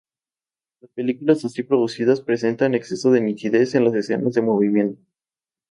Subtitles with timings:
[0.79, 4.99] Las películas así producidas presentan exceso de nitidez en las escenas de movimiento.